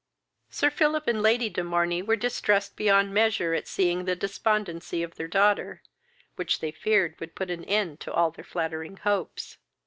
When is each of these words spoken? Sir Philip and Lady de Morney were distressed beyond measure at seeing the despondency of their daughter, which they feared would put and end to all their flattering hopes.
Sir 0.49 0.71
Philip 0.71 1.07
and 1.07 1.21
Lady 1.21 1.47
de 1.47 1.63
Morney 1.63 2.01
were 2.01 2.15
distressed 2.15 2.75
beyond 2.75 3.13
measure 3.13 3.53
at 3.53 3.67
seeing 3.67 4.05
the 4.05 4.15
despondency 4.15 5.03
of 5.03 5.13
their 5.13 5.27
daughter, 5.27 5.83
which 6.37 6.59
they 6.59 6.71
feared 6.71 7.15
would 7.19 7.35
put 7.35 7.51
and 7.51 7.63
end 7.67 7.99
to 7.99 8.11
all 8.11 8.31
their 8.31 8.43
flattering 8.43 8.97
hopes. 8.97 9.59